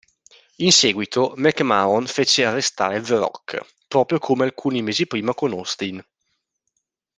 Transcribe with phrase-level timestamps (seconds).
[0.55, 6.03] In seguito, McMahon fece arrestare The Rock, proprio come alcuni mesi prima con Austin.